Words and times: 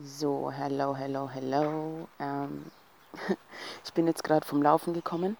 So, 0.00 0.50
hello, 0.50 0.96
hello, 0.96 1.28
hello. 1.28 2.08
Ähm, 2.18 2.70
ich 3.84 3.92
bin 3.92 4.06
jetzt 4.06 4.24
gerade 4.24 4.44
vom 4.44 4.62
Laufen 4.62 4.94
gekommen 4.94 5.36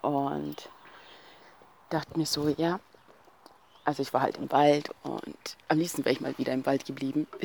und 0.00 0.70
dachte 1.90 2.18
mir 2.18 2.24
so, 2.24 2.48
ja, 2.48 2.80
also 3.84 4.00
ich 4.00 4.14
war 4.14 4.22
halt 4.22 4.38
im 4.38 4.50
Wald 4.50 4.90
und 5.02 5.36
am 5.68 5.78
liebsten 5.78 6.02
wäre 6.04 6.14
ich 6.14 6.22
mal 6.22 6.36
wieder 6.38 6.54
im 6.54 6.64
Wald 6.64 6.86
geblieben, 6.86 7.26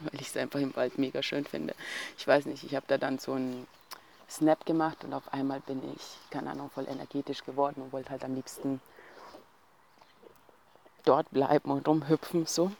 weil 0.00 0.20
ich 0.20 0.28
es 0.28 0.36
einfach 0.36 0.60
im 0.60 0.76
Wald 0.76 0.98
mega 0.98 1.22
schön 1.22 1.46
finde. 1.46 1.74
Ich 2.18 2.26
weiß 2.26 2.44
nicht, 2.44 2.62
ich 2.62 2.76
habe 2.76 2.86
da 2.86 2.98
dann 2.98 3.18
so 3.18 3.32
einen 3.32 3.66
Snap 4.28 4.66
gemacht 4.66 5.04
und 5.04 5.14
auf 5.14 5.32
einmal 5.32 5.60
bin 5.60 5.80
ich, 5.94 6.18
keine 6.30 6.50
Ahnung, 6.50 6.68
voll 6.68 6.86
energetisch 6.86 7.44
geworden 7.44 7.80
und 7.80 7.92
wollte 7.94 8.10
halt 8.10 8.24
am 8.24 8.34
liebsten 8.34 8.80
dort 11.06 11.30
bleiben 11.30 11.70
und 11.70 11.88
rumhüpfen 11.88 12.44
so. 12.44 12.72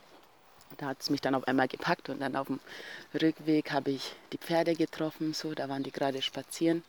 Da 0.76 0.86
hat 0.86 1.00
es 1.00 1.10
mich 1.10 1.20
dann 1.20 1.34
auf 1.34 1.46
einmal 1.48 1.68
gepackt 1.68 2.08
und 2.08 2.20
dann 2.20 2.36
auf 2.36 2.48
dem 2.48 2.60
Rückweg 3.14 3.72
habe 3.72 3.92
ich 3.92 4.14
die 4.32 4.38
Pferde 4.38 4.74
getroffen, 4.74 5.32
so, 5.32 5.54
da 5.54 5.68
waren 5.68 5.82
die 5.82 5.92
gerade 5.92 6.20
spazieren, 6.22 6.82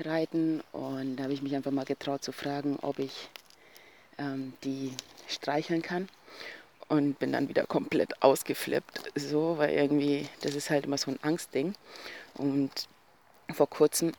reiten. 0.00 0.62
Und 0.72 1.16
da 1.16 1.24
habe 1.24 1.32
ich 1.32 1.42
mich 1.42 1.54
einfach 1.54 1.70
mal 1.70 1.84
getraut 1.84 2.24
zu 2.24 2.32
fragen, 2.32 2.78
ob 2.82 2.98
ich 2.98 3.28
ähm, 4.18 4.54
die 4.64 4.92
streicheln 5.28 5.82
kann. 5.82 6.08
Und 6.88 7.20
bin 7.20 7.30
dann 7.30 7.48
wieder 7.48 7.66
komplett 7.66 8.20
ausgeflippt, 8.20 9.12
so, 9.14 9.58
weil 9.58 9.70
irgendwie, 9.70 10.28
das 10.40 10.56
ist 10.56 10.70
halt 10.70 10.86
immer 10.86 10.98
so 10.98 11.12
ein 11.12 11.20
Angstding. 11.22 11.74
Und 12.34 12.88
vor 13.52 13.70
kurzem 13.70 14.12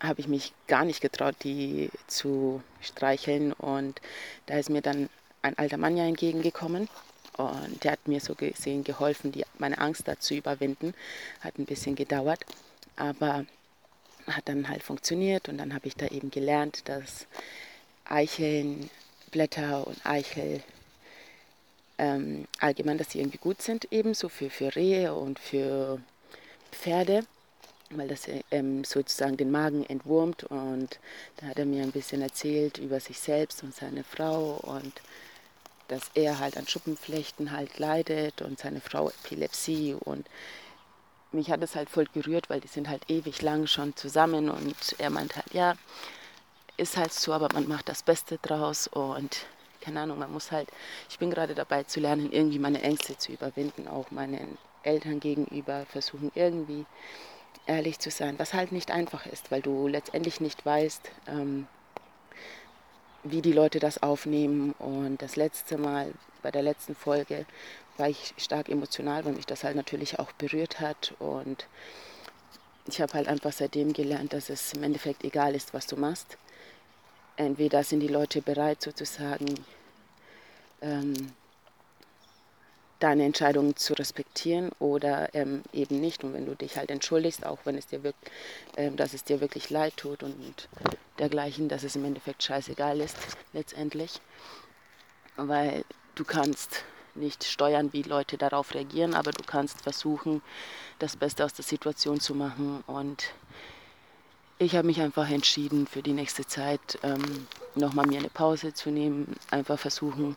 habe 0.00 0.20
ich 0.20 0.28
mich 0.28 0.54
gar 0.66 0.86
nicht 0.86 1.02
getraut, 1.02 1.34
die 1.42 1.90
zu 2.06 2.62
streicheln. 2.80 3.52
Und 3.52 4.00
da 4.46 4.56
ist 4.56 4.70
mir 4.70 4.80
dann 4.80 5.10
ein 5.42 5.58
alter 5.58 5.76
Mann 5.76 5.98
ja 5.98 6.04
entgegengekommen 6.04 6.88
und 7.36 7.84
der 7.84 7.92
hat 7.92 8.08
mir 8.08 8.20
so 8.20 8.34
gesehen 8.34 8.84
geholfen, 8.84 9.32
die, 9.32 9.44
meine 9.58 9.78
Angst 9.78 10.08
da 10.08 10.18
zu 10.18 10.34
überwinden. 10.34 10.94
Hat 11.40 11.58
ein 11.58 11.66
bisschen 11.66 11.94
gedauert, 11.94 12.40
aber 12.96 13.44
hat 14.26 14.48
dann 14.48 14.68
halt 14.68 14.82
funktioniert. 14.82 15.48
Und 15.48 15.58
dann 15.58 15.74
habe 15.74 15.86
ich 15.86 15.96
da 15.96 16.06
eben 16.06 16.30
gelernt, 16.30 16.88
dass 16.88 17.26
Eichelnblätter 18.06 19.86
und 19.86 20.04
Eichel 20.06 20.62
ähm, 21.98 22.46
allgemein, 22.58 22.98
dass 22.98 23.10
sie 23.10 23.20
irgendwie 23.20 23.38
gut 23.38 23.62
sind, 23.62 23.88
ebenso 23.90 24.28
für, 24.28 24.50
für 24.50 24.74
Rehe 24.74 25.14
und 25.14 25.38
für 25.38 26.00
Pferde, 26.72 27.24
weil 27.90 28.08
das 28.08 28.28
ähm, 28.50 28.84
sozusagen 28.84 29.36
den 29.36 29.50
Magen 29.50 29.84
entwurmt. 29.84 30.44
Und 30.44 30.98
da 31.36 31.46
hat 31.46 31.58
er 31.58 31.66
mir 31.66 31.82
ein 31.82 31.92
bisschen 31.92 32.22
erzählt 32.22 32.78
über 32.78 33.00
sich 33.00 33.18
selbst 33.18 33.62
und 33.62 33.74
seine 33.74 34.04
Frau 34.04 34.58
und 34.62 34.92
dass 35.88 36.10
er 36.14 36.38
halt 36.38 36.56
an 36.56 36.66
Schuppenflechten 36.66 37.52
halt 37.52 37.78
leidet 37.78 38.42
und 38.42 38.58
seine 38.58 38.80
Frau 38.80 39.10
Epilepsie 39.10 39.94
und 39.94 40.26
mich 41.32 41.50
hat 41.50 41.62
es 41.62 41.74
halt 41.74 41.90
voll 41.90 42.06
gerührt, 42.12 42.48
weil 42.48 42.60
die 42.60 42.68
sind 42.68 42.88
halt 42.88 43.10
ewig 43.10 43.42
lang 43.42 43.66
schon 43.66 43.94
zusammen 43.96 44.48
und 44.48 44.76
er 44.98 45.10
meint 45.10 45.36
halt, 45.36 45.52
ja, 45.52 45.74
ist 46.76 46.96
halt 46.96 47.12
so, 47.12 47.32
aber 47.32 47.48
man 47.52 47.68
macht 47.68 47.88
das 47.88 48.02
Beste 48.02 48.38
draus 48.38 48.86
und 48.86 49.46
keine 49.80 50.00
Ahnung, 50.00 50.18
man 50.18 50.32
muss 50.32 50.50
halt, 50.50 50.68
ich 51.08 51.18
bin 51.18 51.30
gerade 51.30 51.54
dabei 51.54 51.84
zu 51.84 52.00
lernen, 52.00 52.32
irgendwie 52.32 52.58
meine 52.58 52.82
Ängste 52.82 53.16
zu 53.16 53.32
überwinden, 53.32 53.86
auch 53.86 54.10
meinen 54.10 54.58
Eltern 54.82 55.20
gegenüber 55.20 55.86
versuchen 55.86 56.32
irgendwie 56.34 56.86
ehrlich 57.66 57.98
zu 57.98 58.10
sein, 58.10 58.38
was 58.38 58.54
halt 58.54 58.72
nicht 58.72 58.90
einfach 58.90 59.26
ist, 59.26 59.50
weil 59.50 59.62
du 59.62 59.88
letztendlich 59.88 60.40
nicht 60.40 60.64
weißt, 60.64 61.10
ähm, 61.28 61.66
wie 63.30 63.42
die 63.42 63.52
Leute 63.52 63.78
das 63.78 64.02
aufnehmen. 64.02 64.72
Und 64.78 65.22
das 65.22 65.36
letzte 65.36 65.78
Mal, 65.78 66.12
bei 66.42 66.50
der 66.50 66.62
letzten 66.62 66.94
Folge, 66.94 67.46
war 67.96 68.08
ich 68.08 68.34
stark 68.36 68.68
emotional, 68.68 69.24
weil 69.24 69.32
mich 69.32 69.46
das 69.46 69.64
halt 69.64 69.76
natürlich 69.76 70.18
auch 70.18 70.32
berührt 70.32 70.80
hat. 70.80 71.14
Und 71.18 71.66
ich 72.86 73.00
habe 73.00 73.14
halt 73.14 73.28
einfach 73.28 73.52
seitdem 73.52 73.92
gelernt, 73.92 74.32
dass 74.32 74.50
es 74.50 74.72
im 74.72 74.82
Endeffekt 74.82 75.24
egal 75.24 75.54
ist, 75.54 75.74
was 75.74 75.86
du 75.86 75.96
machst. 75.96 76.36
Entweder 77.36 77.84
sind 77.84 78.00
die 78.00 78.08
Leute 78.08 78.42
bereit, 78.42 78.82
sozusagen 78.82 79.46
ähm, 80.80 81.32
deine 82.98 83.24
Entscheidungen 83.24 83.76
zu 83.76 83.94
respektieren 83.94 84.70
oder 84.78 85.34
ähm, 85.34 85.62
eben 85.72 86.00
nicht. 86.00 86.24
Und 86.24 86.32
wenn 86.32 86.46
du 86.46 86.54
dich 86.54 86.76
halt 86.76 86.90
entschuldigst, 86.90 87.44
auch 87.44 87.58
wenn 87.64 87.76
es 87.76 87.86
dir 87.86 88.02
wirklich, 88.02 88.32
ähm, 88.76 88.96
dass 88.96 89.14
es 89.14 89.24
dir 89.24 89.40
wirklich 89.40 89.70
leid 89.70 89.96
tut 89.96 90.22
und 90.22 90.68
dergleichen, 91.18 91.68
dass 91.68 91.82
es 91.82 91.96
im 91.96 92.04
Endeffekt 92.04 92.42
scheißegal 92.42 93.00
ist 93.00 93.16
letztendlich, 93.52 94.20
weil 95.36 95.84
du 96.14 96.24
kannst 96.24 96.84
nicht 97.14 97.44
steuern, 97.44 97.92
wie 97.92 98.02
Leute 98.02 98.36
darauf 98.36 98.74
reagieren, 98.74 99.14
aber 99.14 99.30
du 99.30 99.42
kannst 99.42 99.80
versuchen, 99.82 100.42
das 100.98 101.16
Beste 101.16 101.44
aus 101.44 101.54
der 101.54 101.64
Situation 101.64 102.20
zu 102.20 102.34
machen. 102.34 102.82
Und 102.86 103.32
ich 104.58 104.76
habe 104.76 104.86
mich 104.86 105.00
einfach 105.00 105.30
entschieden, 105.30 105.86
für 105.86 106.02
die 106.02 106.12
nächste 106.12 106.46
Zeit 106.46 106.98
ähm, 107.02 107.46
nochmal 107.74 108.06
mir 108.06 108.18
eine 108.18 108.28
Pause 108.28 108.74
zu 108.74 108.90
nehmen, 108.90 109.36
einfach 109.50 109.78
versuchen, 109.78 110.36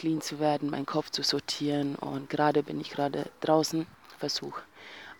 clean 0.00 0.22
zu 0.22 0.40
werden, 0.40 0.70
meinen 0.70 0.86
Kopf 0.86 1.10
zu 1.10 1.22
sortieren. 1.22 1.94
Und 1.94 2.30
gerade 2.30 2.62
bin 2.62 2.80
ich 2.80 2.90
gerade 2.90 3.26
draußen, 3.40 3.86
versuche 4.18 4.62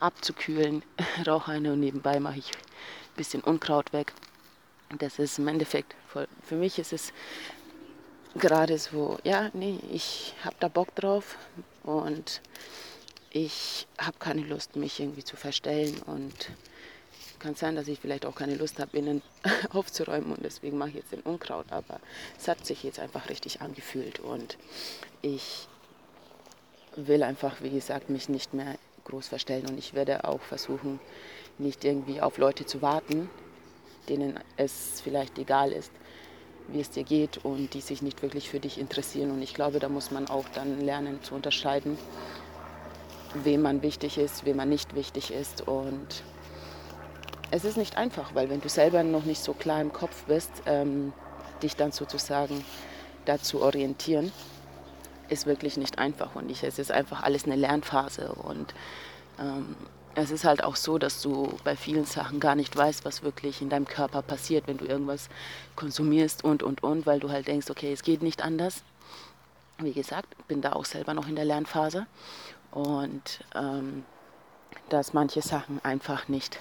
abzukühlen, 0.01 0.83
rauche 1.27 1.53
eine 1.53 1.75
und 1.75 1.81
nebenbei 1.81 2.19
mache 2.19 2.39
ich 2.39 2.51
ein 2.53 3.17
bisschen 3.17 3.43
Unkraut 3.43 3.93
weg. 3.93 4.15
Das 4.99 5.19
ist 5.19 5.39
im 5.39 5.49
Endeffekt, 5.49 5.95
für 6.43 6.55
mich 6.55 6.79
ist 6.79 6.95
es 6.95 7.13
gerade 8.35 8.79
so, 8.79 9.19
ja, 9.23 9.51
nee, 9.53 9.79
ich 9.93 10.35
habe 10.43 10.57
da 10.59 10.69
Bock 10.69 10.95
drauf 10.95 11.37
und 11.83 12.41
ich 13.31 13.87
habe 13.99 14.17
keine 14.19 14.41
Lust, 14.41 14.77
mich 14.77 14.99
irgendwie 14.99 15.23
zu 15.23 15.37
verstellen 15.37 16.01
und 16.07 16.51
kann 17.41 17.55
sein, 17.55 17.75
dass 17.75 17.89
ich 17.89 17.99
vielleicht 17.99 18.27
auch 18.27 18.35
keine 18.35 18.55
Lust 18.55 18.79
habe, 18.79 18.97
innen 18.97 19.23
aufzuräumen 19.71 20.33
und 20.33 20.45
deswegen 20.45 20.79
mache 20.79 20.91
ich 20.91 20.97
jetzt 20.97 21.13
den 21.13 21.23
Unkraut. 21.23 21.67
Aber 21.71 22.01
es 22.39 22.47
hat 22.47 22.65
sich 22.65 22.85
jetzt 22.85 23.01
einfach 23.01 23.29
richtig 23.29 23.61
angefühlt 23.61 24.21
und 24.21 24.57
ich 25.23 25.67
will 26.97 27.23
einfach, 27.23 27.63
wie 27.63 27.71
gesagt, 27.71 28.11
mich 28.11 28.29
nicht 28.29 28.55
mehr 28.55 28.77
groß 29.05 29.29
verstellen 29.29 29.67
und 29.69 29.79
ich 29.79 29.95
werde 29.95 30.25
auch 30.25 30.41
versuchen, 30.41 31.01
nicht 31.59 31.85
irgendwie 31.85 32.21
auf 32.21 32.39
Leute 32.39 32.67
zu 32.67 32.83
warten, 32.83 33.29
denen 34.09 34.39
es 34.57 35.01
vielleicht 35.03 35.39
egal 35.39 35.73
ist, 35.73 35.93
wie 36.69 36.81
es 36.81 36.91
dir 36.91 37.05
geht 37.05 37.45
und 37.45 37.75
die 37.75 37.81
sich 37.81 38.03
nicht 38.03 38.23
wirklich 38.23 38.51
für 38.51 38.61
dich 38.61 38.79
interessieren. 38.79 39.31
Und 39.31 39.43
ich 39.43 39.55
glaube, 39.55 39.79
da 39.79 39.89
muss 39.89 40.11
man 40.11 40.29
auch 40.29 40.49
dann 40.55 40.81
lernen 40.81 41.23
zu 41.23 41.35
unterscheiden, 41.35 41.99
wem 43.35 43.63
man 43.63 43.83
wichtig 43.83 44.19
ist, 44.19 44.45
wem 44.45 44.57
man 44.57 44.69
nicht 44.69 44.95
wichtig 44.95 45.33
ist 45.33 45.67
und 45.67 46.23
es 47.51 47.65
ist 47.65 47.77
nicht 47.77 47.97
einfach, 47.97 48.35
weil 48.35 48.49
wenn 48.51 48.61
du 48.61 48.69
selber 48.69 49.03
noch 49.03 49.25
nicht 49.25 49.43
so 49.43 49.53
klar 49.53 49.81
im 49.81 49.93
Kopf 49.93 50.25
bist, 50.25 50.51
ähm, 50.67 51.13
dich 51.63 51.77
dann 51.77 51.93
sozusagen 51.93 52.65
dazu 53.25 53.61
orientieren, 53.63 54.33
ist 55.29 55.47
wirklich 55.47 55.77
nicht 55.77 55.99
einfach. 55.99 56.35
Und 56.35 56.51
ich, 56.51 56.63
es 56.65 56.79
ist 56.79 56.91
einfach 56.91 57.23
alles 57.23 57.45
eine 57.45 57.57
Lernphase. 57.57 58.33
Und 58.33 58.75
ähm, 59.39 59.77
es 60.15 60.31
ist 60.31 60.45
halt 60.45 60.65
auch 60.65 60.77
so, 60.77 60.99
dass 60.99 61.23
du 61.23 61.53
bei 61.65 61.77
vielen 61.77 62.05
Sachen 62.05 62.41
gar 62.41 62.55
nicht 62.55 62.77
weißt, 62.77 63.05
was 63.05 63.23
wirklich 63.23 63.63
in 63.63 63.69
deinem 63.69 63.87
Körper 63.87 64.23
passiert, 64.23 64.67
wenn 64.67 64.79
du 64.79 64.85
irgendwas 64.85 65.29
konsumierst 65.77 66.45
und, 66.45 66.63
und, 66.63 66.83
und, 66.83 67.07
weil 67.07 67.21
du 67.21 67.31
halt 67.31 67.47
denkst, 67.47 67.71
okay, 67.71 67.93
es 67.93 68.03
geht 68.03 68.23
nicht 68.23 68.43
anders. 68.43 68.83
Wie 69.79 69.93
gesagt, 69.93 70.27
bin 70.49 70.61
da 70.61 70.73
auch 70.73 70.85
selber 70.85 71.15
noch 71.15 71.29
in 71.29 71.37
der 71.37 71.45
Lernphase. 71.45 72.07
Und 72.73 73.45
ähm, 73.55 74.05
dass 74.89 75.13
manche 75.13 75.43
Sachen 75.43 75.83
einfach 75.85 76.29
nicht 76.29 76.61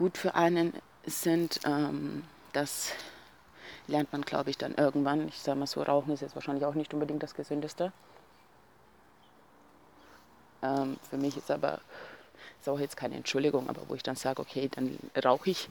gut 0.00 0.16
für 0.16 0.34
einen 0.34 0.72
sind, 1.04 1.60
ähm, 1.66 2.24
das 2.54 2.92
lernt 3.86 4.10
man, 4.12 4.22
glaube 4.22 4.48
ich, 4.48 4.56
dann 4.56 4.74
irgendwann. 4.74 5.28
Ich 5.28 5.40
sage 5.40 5.58
mal 5.58 5.66
so, 5.66 5.82
Rauchen 5.82 6.14
ist 6.14 6.22
jetzt 6.22 6.34
wahrscheinlich 6.34 6.64
auch 6.64 6.74
nicht 6.74 6.94
unbedingt 6.94 7.22
das 7.22 7.34
Gesündeste. 7.34 7.92
Ähm, 10.62 10.96
für 11.10 11.18
mich 11.18 11.36
ist 11.36 11.50
aber, 11.50 11.80
ist 12.60 12.68
auch 12.70 12.80
jetzt 12.80 12.96
keine 12.96 13.16
Entschuldigung, 13.16 13.68
aber 13.68 13.82
wo 13.88 13.94
ich 13.94 14.02
dann 14.02 14.16
sage, 14.16 14.40
okay, 14.40 14.70
dann 14.74 14.98
rauche 15.22 15.50
ich 15.50 15.68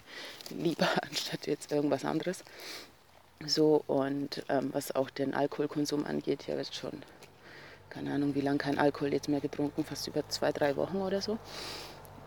lieber 0.51 0.87
anstatt 1.01 1.47
jetzt 1.47 1.71
irgendwas 1.71 2.05
anderes. 2.05 2.43
So, 3.47 3.83
und 3.87 4.43
ähm, 4.47 4.69
was 4.73 4.93
auch 4.93 5.09
den 5.09 5.33
Alkoholkonsum 5.33 6.05
angeht, 6.05 6.47
habe 6.49 6.59
jetzt 6.59 6.75
schon, 6.75 7.01
keine 7.89 8.13
Ahnung, 8.13 8.35
wie 8.35 8.41
lange 8.41 8.59
kein 8.59 8.77
Alkohol 8.77 9.11
jetzt 9.11 9.27
mehr 9.27 9.41
getrunken, 9.41 9.83
fast 9.83 10.07
über 10.07 10.27
zwei, 10.29 10.51
drei 10.51 10.75
Wochen 10.75 10.97
oder 10.97 11.19
so. 11.19 11.39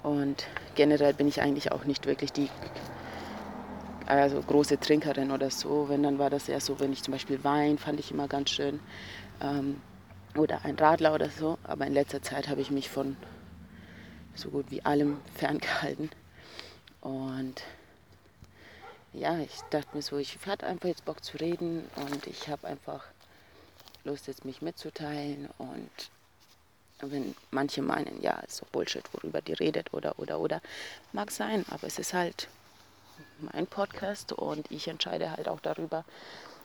Und 0.03 0.47
generell 0.75 1.15
bin 1.15 1.29
ich 1.29 1.41
eigentlich 1.41 1.71
auch 1.73 1.85
nicht 1.85 2.07
wirklich 2.07 2.33
die 2.33 2.49
also 4.07 4.41
große 4.43 4.81
Trinkerin 4.81 5.31
oder 5.31 5.51
so. 5.51 5.89
Wenn, 5.89 6.03
dann 6.03 6.19
war 6.19 6.31
das 6.31 6.49
eher 6.49 6.61
so, 6.61 6.81
wenn 6.81 6.93
ich 6.93 7.03
zum 7.03 7.13
Beispiel 7.13 7.43
Wein 7.45 7.79
fand 7.79 8.01
ich 8.01 8.11
immer 8.11 8.29
ganz 8.29 8.51
schön. 8.51 8.81
Ähm, 9.41 9.81
oder 10.37 10.65
ein 10.65 10.77
Radler 10.77 11.15
oder 11.15 11.31
so. 11.31 11.59
Aber 11.65 11.87
in 11.87 11.93
letzter 11.93 12.23
Zeit 12.23 12.49
habe 12.49 12.61
ich 12.61 12.71
mich 12.71 12.89
von 12.89 13.17
so 14.35 14.51
gut 14.51 14.67
wie 14.71 14.85
allem 14.85 15.19
ferngehalten. 15.35 16.11
Und 17.01 17.63
ja, 19.13 19.39
ich 19.39 19.61
dachte 19.71 19.95
mir 19.95 20.03
so, 20.03 20.17
ich 20.19 20.39
hatte 20.47 20.67
einfach 20.67 20.89
jetzt 20.89 21.05
Bock 21.05 21.23
zu 21.23 21.37
reden 21.37 21.85
und 21.97 22.27
ich 22.27 22.49
habe 22.49 22.67
einfach 22.67 23.05
Lust, 24.05 24.27
jetzt 24.27 24.45
mich 24.45 24.63
mitzuteilen 24.63 25.49
und 25.59 25.91
wenn 27.11 27.35
manche 27.51 27.83
meinen, 27.83 28.21
ja, 28.23 28.39
ist 28.41 28.57
so 28.57 28.67
Bullshit, 28.71 29.05
worüber 29.13 29.41
die 29.41 29.55
redet 29.55 29.93
oder, 29.93 30.19
oder, 30.19 30.39
oder, 30.39 30.61
mag 31.13 31.31
sein, 31.31 31.65
aber 31.71 31.87
es 31.87 31.99
ist 31.99 32.15
halt 32.15 32.49
mein 33.41 33.67
Podcast 33.67 34.33
und 34.33 34.71
ich 34.71 34.89
entscheide 34.89 35.31
halt 35.31 35.49
auch 35.49 35.61
darüber, 35.61 36.05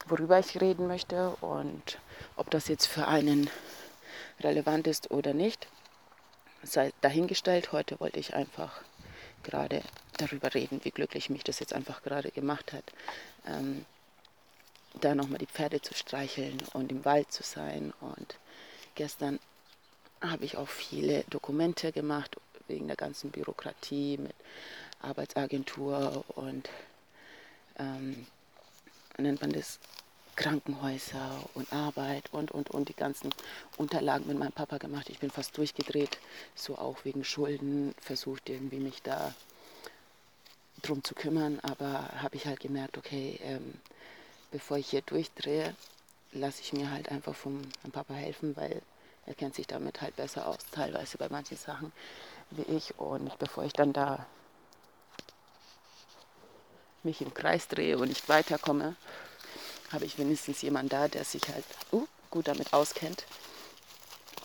worüber 0.07 0.39
ich 0.39 0.59
reden 0.61 0.87
möchte 0.87 1.31
und 1.41 1.99
ob 2.35 2.49
das 2.51 2.67
jetzt 2.67 2.85
für 2.85 3.07
einen 3.07 3.49
relevant 4.39 4.87
ist 4.87 5.11
oder 5.11 5.33
nicht, 5.33 5.67
sei 6.63 6.93
dahingestellt. 7.01 7.71
Heute 7.71 7.99
wollte 7.99 8.19
ich 8.19 8.33
einfach 8.33 8.81
gerade 9.43 9.81
darüber 10.17 10.53
reden, 10.53 10.81
wie 10.83 10.91
glücklich 10.91 11.29
mich 11.29 11.43
das 11.43 11.59
jetzt 11.59 11.73
einfach 11.73 12.03
gerade 12.03 12.31
gemacht 12.31 12.73
hat, 12.73 12.83
ähm, 13.45 13.85
da 15.01 15.15
nochmal 15.15 15.39
die 15.39 15.47
Pferde 15.47 15.81
zu 15.81 15.93
streicheln 15.93 16.57
und 16.73 16.91
im 16.91 17.05
Wald 17.05 17.31
zu 17.31 17.43
sein. 17.43 17.93
Und 18.01 18.35
gestern 18.95 19.39
habe 20.21 20.45
ich 20.45 20.57
auch 20.57 20.67
viele 20.67 21.23
Dokumente 21.29 21.91
gemacht 21.91 22.35
wegen 22.67 22.87
der 22.87 22.95
ganzen 22.95 23.31
Bürokratie 23.31 24.17
mit 24.17 24.33
Arbeitsagentur 25.01 26.23
und 26.35 26.69
ähm, 27.77 28.25
nennt 29.17 29.41
man 29.41 29.51
das 29.51 29.79
Krankenhäuser 30.35 31.43
und 31.55 31.71
Arbeit 31.73 32.31
und, 32.31 32.51
und, 32.51 32.69
und 32.69 32.89
die 32.89 32.95
ganzen 32.95 33.33
Unterlagen 33.77 34.27
mit 34.27 34.37
meinem 34.37 34.51
Papa 34.51 34.77
gemacht. 34.77 35.09
Ich 35.09 35.19
bin 35.19 35.31
fast 35.31 35.57
durchgedreht, 35.57 36.19
so 36.55 36.77
auch 36.77 37.03
wegen 37.05 37.23
Schulden, 37.23 37.95
versucht 37.99 38.49
irgendwie 38.49 38.79
mich 38.79 39.01
da 39.01 39.33
drum 40.83 41.03
zu 41.03 41.15
kümmern, 41.15 41.59
aber 41.63 42.09
habe 42.21 42.35
ich 42.35 42.45
halt 42.45 42.59
gemerkt, 42.59 42.97
okay, 42.97 43.39
ähm, 43.43 43.73
bevor 44.51 44.77
ich 44.77 44.89
hier 44.89 45.01
durchdrehe, 45.01 45.75
lasse 46.31 46.61
ich 46.61 46.71
mir 46.71 46.91
halt 46.91 47.09
einfach 47.09 47.35
vom 47.35 47.61
Papa 47.91 48.13
helfen, 48.13 48.55
weil 48.55 48.81
er 49.27 49.35
kennt 49.35 49.55
sich 49.55 49.67
damit 49.67 50.01
halt 50.01 50.15
besser 50.15 50.47
aus, 50.47 50.57
teilweise 50.71 51.17
bei 51.17 51.27
manchen 51.29 51.57
Sachen 51.57 51.91
wie 52.49 52.63
ich. 52.63 52.97
Und 52.97 53.37
bevor 53.39 53.65
ich 53.65 53.73
dann 53.73 53.93
da 53.93 54.25
mich 57.03 57.21
im 57.21 57.33
Kreis 57.33 57.67
drehe 57.67 57.97
und 57.97 58.07
nicht 58.07 58.29
weiterkomme, 58.29 58.95
habe 59.91 60.05
ich 60.05 60.17
wenigstens 60.17 60.61
jemanden 60.61 60.89
da, 60.89 61.07
der 61.07 61.25
sich 61.25 61.41
halt 61.49 61.65
uh, 61.91 62.07
gut 62.29 62.47
damit 62.47 62.73
auskennt 62.73 63.25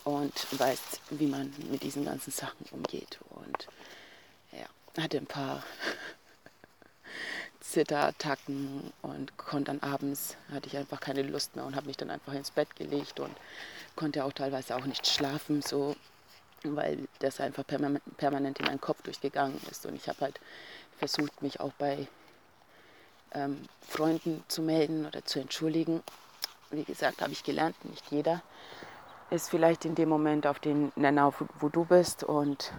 und 0.03 0.33
weiß, 0.59 0.79
wie 1.11 1.27
man 1.27 1.53
mit 1.69 1.83
diesen 1.83 2.03
ganzen 2.05 2.31
Sachen 2.31 2.65
umgeht. 2.71 3.19
Und 3.29 3.67
ja, 4.51 5.01
hatte 5.01 5.17
ein 5.17 5.27
paar 5.27 5.63
Zitterattacken 7.73 8.93
und 9.01 9.35
konnte 9.35 9.75
dann 9.75 9.79
abends, 9.79 10.37
hatte 10.51 10.67
ich 10.67 10.77
einfach 10.77 10.99
keine 10.99 11.23
Lust 11.23 11.55
mehr 11.55 11.65
und 11.65 11.75
habe 11.75 11.87
mich 11.87 11.97
dann 11.97 12.11
einfach 12.11 12.33
ins 12.33 12.51
Bett 12.51 12.75
gelegt 12.75 13.19
und 13.19 13.35
konnte 13.95 14.23
auch 14.23 14.31
teilweise 14.31 14.75
auch 14.75 14.85
nicht 14.85 15.07
schlafen, 15.07 15.63
so, 15.63 15.95
weil 16.63 17.07
das 17.17 17.41
einfach 17.41 17.63
permanent 17.65 18.59
in 18.59 18.65
meinen 18.65 18.79
Kopf 18.79 19.01
durchgegangen 19.01 19.59
ist. 19.71 19.87
Und 19.87 19.95
ich 19.95 20.07
habe 20.07 20.21
halt 20.21 20.39
versucht, 20.99 21.41
mich 21.41 21.59
auch 21.59 21.73
bei 21.73 22.07
ähm, 23.33 23.63
Freunden 23.81 24.43
zu 24.47 24.61
melden 24.61 25.07
oder 25.07 25.25
zu 25.25 25.39
entschuldigen. 25.39 26.03
Wie 26.69 26.83
gesagt, 26.83 27.23
habe 27.23 27.31
ich 27.31 27.43
gelernt, 27.43 27.83
nicht 27.85 28.05
jeder 28.11 28.43
ist 29.31 29.49
vielleicht 29.49 29.83
in 29.85 29.95
dem 29.95 30.09
Moment 30.09 30.45
auf 30.45 30.59
den 30.59 30.91
Nenner, 30.95 31.33
wo 31.59 31.69
du 31.69 31.85
bist 31.85 32.23
und 32.23 32.71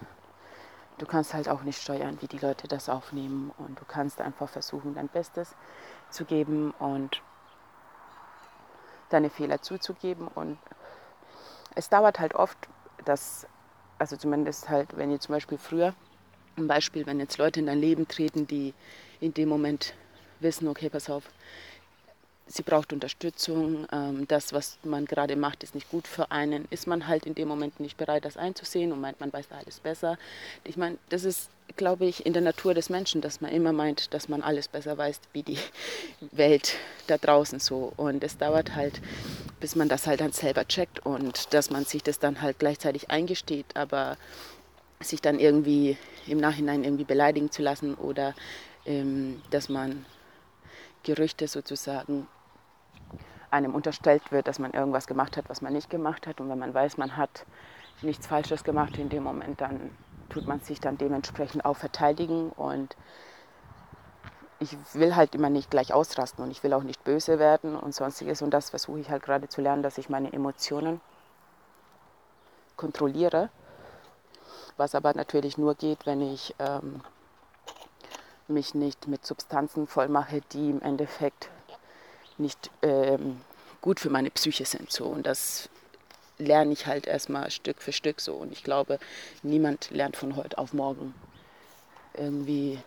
du 0.97 1.05
kannst 1.05 1.33
halt 1.33 1.49
auch 1.49 1.63
nicht 1.63 1.81
steuern, 1.81 2.17
wie 2.21 2.27
die 2.27 2.37
Leute 2.37 2.67
das 2.67 2.89
aufnehmen. 2.89 3.51
Und 3.57 3.79
du 3.79 3.85
kannst 3.85 4.21
einfach 4.21 4.49
versuchen, 4.49 4.95
dein 4.95 5.07
Bestes 5.07 5.55
zu 6.09 6.25
geben 6.25 6.71
und 6.79 7.21
deine 9.09 9.29
Fehler 9.29 9.61
zuzugeben. 9.61 10.27
Und 10.27 10.57
es 11.75 11.89
dauert 11.89 12.19
halt 12.19 12.35
oft, 12.35 12.57
dass, 13.03 13.47
also 13.99 14.15
zumindest 14.15 14.69
halt, 14.69 14.97
wenn 14.97 15.11
ihr 15.11 15.19
zum 15.19 15.33
Beispiel 15.33 15.57
früher, 15.57 15.93
ein 16.57 16.67
Beispiel, 16.67 17.05
wenn 17.05 17.19
jetzt 17.19 17.37
Leute 17.37 17.59
in 17.59 17.65
dein 17.65 17.79
Leben 17.79 18.07
treten, 18.07 18.47
die 18.47 18.73
in 19.19 19.33
dem 19.33 19.49
Moment 19.49 19.93
wissen, 20.39 20.67
okay, 20.67 20.89
pass 20.89 21.09
auf, 21.09 21.23
sie 22.47 22.63
braucht 22.63 22.93
Unterstützung, 22.93 23.87
ähm, 23.91 24.27
das, 24.27 24.53
was 24.53 24.77
man 24.83 25.05
gerade 25.05 25.35
macht, 25.35 25.63
ist 25.63 25.73
nicht 25.73 25.89
gut 25.89 26.07
für 26.07 26.31
einen, 26.31 26.67
ist 26.69 26.87
man 26.87 27.07
halt 27.07 27.25
in 27.25 27.35
dem 27.35 27.47
Moment 27.47 27.79
nicht 27.79 27.97
bereit, 27.97 28.25
das 28.25 28.37
einzusehen 28.37 28.91
und 28.91 29.01
meint, 29.01 29.19
man 29.19 29.33
weiß 29.33 29.47
da 29.49 29.57
alles 29.57 29.79
besser. 29.79 30.17
Ich 30.63 30.77
meine, 30.77 30.97
das 31.09 31.23
ist, 31.23 31.49
glaube 31.75 32.05
ich, 32.05 32.25
in 32.25 32.33
der 32.33 32.43
Natur 32.43 32.73
des 32.73 32.89
Menschen, 32.89 33.21
dass 33.21 33.41
man 33.41 33.51
immer 33.51 33.73
meint, 33.73 34.13
dass 34.13 34.29
man 34.29 34.43
alles 34.43 34.67
besser 34.67 34.97
weiß, 34.97 35.19
wie 35.33 35.43
die 35.43 35.57
Welt 36.31 36.75
da 37.07 37.17
draußen 37.17 37.59
so. 37.59 37.91
Und 37.97 38.23
es 38.23 38.37
dauert 38.37 38.75
halt, 38.75 39.01
bis 39.59 39.75
man 39.75 39.89
das 39.89 40.05
halt 40.05 40.21
dann 40.21 40.31
selber 40.31 40.67
checkt 40.67 41.03
und 41.05 41.53
dass 41.53 41.71
man 41.71 41.85
sich 41.85 42.03
das 42.03 42.19
dann 42.19 42.41
halt 42.41 42.59
gleichzeitig 42.59 43.09
eingesteht, 43.09 43.65
aber 43.75 44.17
sich 44.99 45.21
dann 45.21 45.39
irgendwie 45.39 45.97
im 46.27 46.39
Nachhinein 46.39 46.83
irgendwie 46.83 47.03
beleidigen 47.03 47.51
zu 47.51 47.61
lassen 47.61 47.95
oder 47.95 48.33
ähm, 48.85 49.41
dass 49.49 49.67
man 49.67 50.05
Gerüchte 51.03 51.47
sozusagen 51.47 52.27
einem 53.51 53.73
unterstellt 53.75 54.31
wird, 54.31 54.47
dass 54.47 54.59
man 54.59 54.71
irgendwas 54.71 55.07
gemacht 55.07 55.37
hat, 55.37 55.49
was 55.49 55.61
man 55.61 55.73
nicht 55.73 55.89
gemacht 55.89 56.27
hat. 56.27 56.39
Und 56.39 56.49
wenn 56.49 56.59
man 56.59 56.73
weiß, 56.73 56.97
man 56.97 57.17
hat 57.17 57.45
nichts 58.01 58.27
Falsches 58.27 58.63
gemacht 58.63 58.97
in 58.97 59.09
dem 59.09 59.23
Moment, 59.23 59.61
dann 59.61 59.91
tut 60.29 60.47
man 60.47 60.59
sich 60.59 60.79
dann 60.79 60.97
dementsprechend 60.97 61.65
auch 61.65 61.77
verteidigen. 61.77 62.49
Und 62.49 62.95
ich 64.59 64.75
will 64.93 65.15
halt 65.15 65.35
immer 65.35 65.49
nicht 65.49 65.69
gleich 65.69 65.93
ausrasten 65.93 66.43
und 66.43 66.51
ich 66.51 66.63
will 66.63 66.73
auch 66.73 66.83
nicht 66.83 67.03
böse 67.03 67.39
werden 67.39 67.75
und 67.75 67.93
sonstiges. 67.93 68.41
Und 68.41 68.51
das 68.51 68.69
versuche 68.69 68.99
ich 68.99 69.09
halt 69.09 69.23
gerade 69.23 69.47
zu 69.47 69.61
lernen, 69.61 69.83
dass 69.83 69.97
ich 69.97 70.09
meine 70.09 70.31
Emotionen 70.33 71.01
kontrolliere. 72.75 73.49
Was 74.77 74.95
aber 74.95 75.13
natürlich 75.13 75.57
nur 75.57 75.75
geht, 75.75 76.05
wenn 76.05 76.21
ich 76.21 76.53
ähm, 76.59 77.01
mich 78.47 78.75
nicht 78.75 79.07
mit 79.07 79.25
Substanzen 79.25 79.87
vollmache, 79.87 80.41
die 80.51 80.69
im 80.69 80.81
Endeffekt 80.81 81.49
nicht 82.37 82.71
ähm, 82.81 83.41
gut 83.81 83.99
für 83.99 84.09
meine 84.09 84.31
Psyche 84.31 84.65
sind. 84.65 84.91
So. 84.91 85.05
Und 85.05 85.25
das 85.25 85.69
lerne 86.37 86.73
ich 86.73 86.85
halt 86.85 87.07
erstmal 87.07 87.51
Stück 87.51 87.81
für 87.81 87.93
Stück 87.93 88.21
so. 88.21 88.33
Und 88.33 88.51
ich 88.51 88.63
glaube, 88.63 88.99
niemand 89.43 89.91
lernt 89.91 90.17
von 90.17 90.35
heute 90.35 90.57
auf 90.57 90.73
morgen 90.73 91.13
irgendwie. 92.13 92.79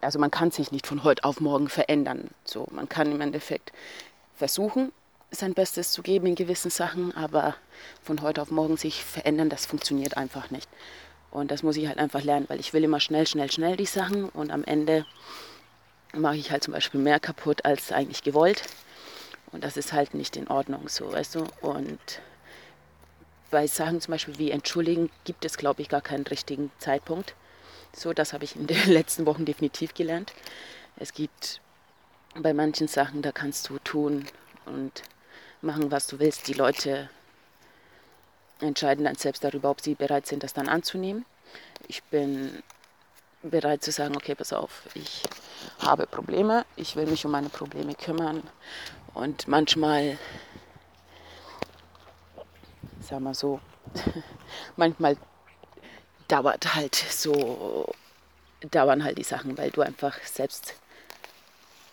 Also 0.00 0.18
man 0.18 0.30
kann 0.30 0.50
sich 0.50 0.70
nicht 0.70 0.86
von 0.86 1.02
heute 1.04 1.24
auf 1.24 1.40
morgen 1.40 1.68
verändern. 1.68 2.30
So, 2.44 2.68
man 2.70 2.88
kann 2.88 3.10
im 3.10 3.20
Endeffekt 3.20 3.72
versuchen, 4.34 4.92
sein 5.30 5.54
Bestes 5.54 5.92
zu 5.92 6.02
geben 6.02 6.26
in 6.26 6.34
gewissen 6.34 6.70
Sachen, 6.70 7.16
aber 7.16 7.56
von 8.02 8.20
heute 8.22 8.42
auf 8.42 8.50
morgen 8.50 8.76
sich 8.76 9.04
verändern, 9.04 9.48
das 9.48 9.66
funktioniert 9.66 10.16
einfach 10.16 10.50
nicht. 10.50 10.68
Und 11.30 11.50
das 11.50 11.62
muss 11.62 11.76
ich 11.76 11.88
halt 11.88 11.98
einfach 11.98 12.22
lernen, 12.22 12.48
weil 12.48 12.60
ich 12.60 12.74
will 12.74 12.84
immer 12.84 13.00
schnell, 13.00 13.26
schnell, 13.26 13.50
schnell 13.50 13.76
die 13.76 13.86
Sachen 13.86 14.28
und 14.28 14.50
am 14.52 14.62
Ende 14.64 15.06
mache 16.12 16.36
ich 16.36 16.50
halt 16.50 16.62
zum 16.62 16.74
Beispiel 16.74 17.00
mehr 17.00 17.20
kaputt 17.20 17.64
als 17.64 17.92
eigentlich 17.92 18.22
gewollt. 18.22 18.62
Und 19.50 19.64
das 19.64 19.76
ist 19.76 19.92
halt 19.92 20.14
nicht 20.14 20.36
in 20.36 20.48
Ordnung, 20.48 20.88
so, 20.88 21.12
weißt 21.12 21.34
du. 21.34 21.46
Und 21.60 22.00
bei 23.50 23.66
Sachen 23.66 24.00
zum 24.00 24.12
Beispiel 24.12 24.38
wie 24.38 24.50
Entschuldigen 24.50 25.10
gibt 25.24 25.44
es, 25.44 25.56
glaube 25.56 25.82
ich, 25.82 25.88
gar 25.88 26.00
keinen 26.00 26.26
richtigen 26.26 26.70
Zeitpunkt. 26.78 27.34
So, 27.94 28.12
das 28.12 28.32
habe 28.32 28.44
ich 28.44 28.56
in 28.56 28.66
den 28.66 28.86
letzten 28.88 29.26
Wochen 29.26 29.44
definitiv 29.44 29.94
gelernt. 29.94 30.32
Es 30.96 31.12
gibt 31.12 31.60
bei 32.34 32.54
manchen 32.54 32.88
Sachen, 32.88 33.20
da 33.22 33.32
kannst 33.32 33.68
du 33.68 33.78
tun 33.78 34.26
und 34.64 35.02
machen, 35.60 35.90
was 35.90 36.06
du 36.06 36.18
willst. 36.18 36.48
Die 36.48 36.54
Leute 36.54 37.10
entscheiden 38.60 39.04
dann 39.04 39.16
selbst 39.16 39.44
darüber, 39.44 39.70
ob 39.70 39.80
sie 39.80 39.94
bereit 39.94 40.26
sind, 40.26 40.42
das 40.42 40.54
dann 40.54 40.68
anzunehmen. 40.68 41.26
Ich 41.88 42.02
bin 42.04 42.62
bereit 43.42 43.82
zu 43.82 43.90
sagen, 43.90 44.16
okay, 44.16 44.34
pass 44.34 44.52
auf, 44.52 44.82
ich 44.94 45.22
habe 45.80 46.06
Probleme, 46.06 46.64
ich 46.76 46.96
will 46.96 47.06
mich 47.06 47.24
um 47.24 47.32
meine 47.32 47.48
Probleme 47.48 47.94
kümmern 47.94 48.42
und 49.14 49.48
manchmal, 49.48 50.18
sagen 53.00 53.24
wir 53.24 53.34
so, 53.34 53.60
manchmal 54.76 55.16
dauert 56.28 56.74
halt 56.74 56.94
so, 56.94 57.92
dauern 58.70 59.04
halt 59.04 59.18
die 59.18 59.24
Sachen, 59.24 59.58
weil 59.58 59.70
du 59.70 59.82
einfach 59.82 60.16
selbst 60.24 60.74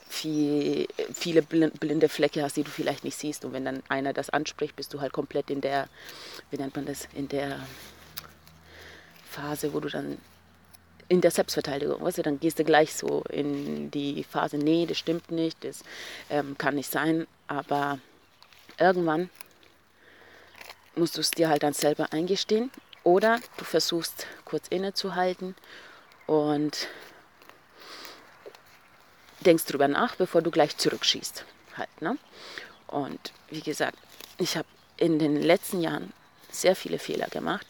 viel, 0.07 0.87
viele 1.13 1.41
blinde 1.43 2.09
Flecke 2.09 2.41
hast, 2.41 2.57
die 2.57 2.63
du 2.63 2.71
vielleicht 2.71 3.03
nicht 3.03 3.17
siehst. 3.17 3.45
Und 3.45 3.53
wenn 3.53 3.65
dann 3.65 3.83
einer 3.89 4.11
das 4.11 4.29
anspricht, 4.31 4.75
bist 4.75 4.93
du 4.93 5.01
halt 5.01 5.13
komplett 5.13 5.51
in 5.51 5.61
der, 5.61 5.87
wie 6.49 6.57
nennt 6.57 6.75
man 6.75 6.85
das, 6.85 7.07
in 7.13 7.27
der 7.27 7.59
Phase, 9.29 9.73
wo 9.73 9.79
du 9.79 9.89
dann 9.89 10.17
in 11.09 11.21
der 11.21 11.31
Selbstverteidigung, 11.31 12.01
weißt 12.01 12.19
du, 12.19 12.21
dann 12.21 12.39
gehst 12.39 12.59
du 12.59 12.63
gleich 12.63 12.93
so 12.93 13.23
in 13.29 13.89
die 13.91 14.23
Phase, 14.23 14.57
nee, 14.57 14.85
das 14.85 14.99
stimmt 14.99 15.31
nicht, 15.31 15.63
das 15.63 15.83
ähm, 16.29 16.57
kann 16.57 16.75
nicht 16.75 16.91
sein, 16.91 17.27
aber 17.47 17.99
irgendwann 18.77 19.29
musst 20.95 21.17
du 21.17 21.21
es 21.21 21.31
dir 21.31 21.49
halt 21.49 21.63
dann 21.63 21.73
selber 21.73 22.13
eingestehen 22.13 22.71
oder 23.03 23.39
du 23.57 23.65
versuchst 23.65 24.27
kurz 24.45 24.67
innezuhalten 24.67 25.55
und 26.27 26.87
denkst 29.39 29.65
drüber 29.65 29.87
nach, 29.87 30.15
bevor 30.15 30.43
du 30.43 30.51
gleich 30.51 30.77
zurückschießt. 30.77 31.43
Halt, 31.75 32.01
ne? 32.01 32.17
Und 32.87 33.33
wie 33.49 33.61
gesagt, 33.61 33.97
ich 34.37 34.57
habe 34.57 34.67
in 34.97 35.17
den 35.17 35.41
letzten 35.41 35.81
Jahren 35.81 36.13
sehr 36.51 36.75
viele 36.75 36.99
Fehler 36.99 37.27
gemacht 37.27 37.65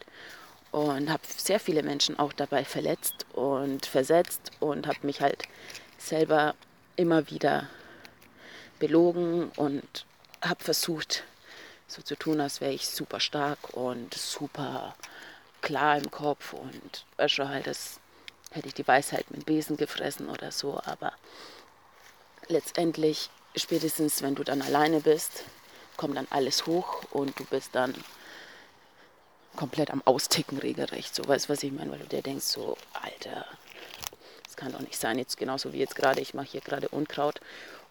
und 0.71 1.09
habe 1.09 1.23
sehr 1.25 1.59
viele 1.59 1.83
Menschen 1.83 2.19
auch 2.19 2.33
dabei 2.33 2.63
verletzt 2.63 3.25
und 3.33 3.85
versetzt 3.85 4.51
und 4.59 4.87
habe 4.87 4.99
mich 5.03 5.21
halt 5.21 5.47
selber 5.97 6.55
immer 6.95 7.29
wieder 7.29 7.67
belogen 8.79 9.51
und 9.55 10.05
habe 10.41 10.63
versucht, 10.63 11.23
so 11.87 12.01
zu 12.01 12.15
tun, 12.15 12.39
als 12.39 12.61
wäre 12.61 12.71
ich 12.71 12.87
super 12.87 13.19
stark 13.19 13.57
und 13.73 14.13
super 14.13 14.95
klar 15.61 15.97
im 15.97 16.11
Kopf 16.11 16.53
und 16.53 17.05
schon 17.29 17.49
halt, 17.49 17.67
das 17.67 17.99
hätte 18.51 18.67
ich 18.67 18.73
die 18.73 18.87
Weisheit 18.87 19.29
mit 19.31 19.45
Besen 19.45 19.75
gefressen 19.75 20.29
oder 20.29 20.51
so, 20.51 20.79
aber 20.85 21.13
letztendlich, 22.47 23.29
spätestens 23.55 24.21
wenn 24.21 24.35
du 24.35 24.43
dann 24.43 24.61
alleine 24.61 25.01
bist, 25.01 25.43
kommt 25.97 26.15
dann 26.15 26.27
alles 26.29 26.65
hoch 26.65 27.03
und 27.11 27.37
du 27.39 27.45
bist 27.45 27.69
dann 27.73 27.93
komplett 29.55 29.91
am 29.91 30.01
Austicken 30.05 30.57
regelrecht. 30.59 31.15
So, 31.15 31.27
weißt 31.27 31.45
du, 31.45 31.53
was 31.53 31.63
ich 31.63 31.71
meine? 31.71 31.91
Weil 31.91 31.99
du 31.99 32.07
dir 32.07 32.21
denkst, 32.21 32.45
so, 32.45 32.77
Alter, 32.93 33.45
das 34.43 34.55
kann 34.55 34.71
doch 34.71 34.79
nicht 34.79 34.99
sein. 34.99 35.17
Jetzt 35.17 35.37
genauso 35.37 35.73
wie 35.73 35.79
jetzt 35.79 35.95
gerade, 35.95 36.21
ich 36.21 36.33
mache 36.33 36.47
hier 36.47 36.61
gerade 36.61 36.89
Unkraut 36.89 37.41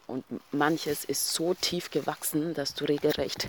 und 0.06 0.24
manches 0.52 1.04
ist 1.04 1.34
so 1.34 1.54
tief 1.54 1.90
gewachsen, 1.90 2.54
dass 2.54 2.74
du 2.74 2.86
regelrecht 2.86 3.48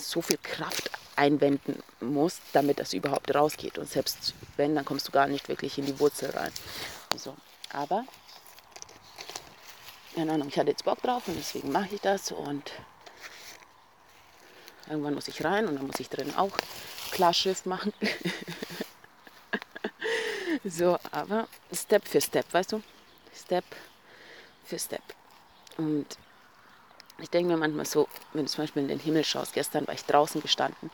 so 0.00 0.20
viel 0.20 0.38
Kraft 0.42 0.90
einwenden 1.14 1.82
musst, 2.00 2.42
damit 2.52 2.80
das 2.80 2.92
überhaupt 2.92 3.32
rausgeht. 3.34 3.78
Und 3.78 3.88
selbst 3.88 4.34
wenn, 4.56 4.74
dann 4.74 4.84
kommst 4.84 5.06
du 5.06 5.12
gar 5.12 5.28
nicht 5.28 5.48
wirklich 5.48 5.78
in 5.78 5.86
die 5.86 5.98
Wurzel 6.00 6.30
rein. 6.30 6.52
So. 7.16 7.36
Aber, 7.72 8.04
keine 10.14 10.32
Ahnung, 10.32 10.48
ich 10.48 10.58
hatte 10.58 10.70
jetzt 10.70 10.84
Bock 10.84 11.00
drauf 11.02 11.28
und 11.28 11.36
deswegen 11.36 11.70
mache 11.70 11.94
ich 11.94 12.00
das. 12.00 12.32
Und 12.32 12.72
irgendwann 14.88 15.14
muss 15.14 15.28
ich 15.28 15.44
rein 15.44 15.66
und 15.68 15.76
dann 15.76 15.86
muss 15.86 16.00
ich 16.00 16.08
drin 16.08 16.34
auch 16.36 16.56
Klarschiff 17.16 17.64
machen. 17.64 17.94
so, 20.64 20.98
aber 21.10 21.48
Step 21.72 22.06
für 22.06 22.20
Step, 22.20 22.44
weißt 22.52 22.72
du? 22.72 22.82
Step 23.34 23.64
für 24.66 24.78
Step. 24.78 25.00
Und 25.78 26.06
ich 27.18 27.30
denke 27.30 27.50
mir 27.50 27.56
manchmal 27.56 27.86
so, 27.86 28.06
wenn 28.34 28.44
du 28.44 28.50
zum 28.50 28.64
Beispiel 28.64 28.82
in 28.82 28.88
den 28.88 28.98
Himmel 28.98 29.24
schaust, 29.24 29.54
gestern 29.54 29.86
war 29.86 29.94
ich 29.94 30.04
draußen 30.04 30.42
gestanden 30.42 30.90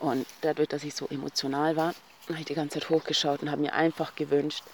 und 0.00 0.26
dadurch, 0.40 0.68
dass 0.68 0.82
ich 0.82 0.96
so 0.96 1.06
emotional 1.06 1.76
war, 1.76 1.94
habe 2.28 2.40
ich 2.40 2.46
die 2.46 2.54
ganze 2.54 2.80
Zeit 2.80 2.90
hochgeschaut 2.90 3.42
und 3.42 3.50
habe 3.52 3.62
mir 3.62 3.72
einfach 3.72 4.16
gewünscht, 4.16 4.64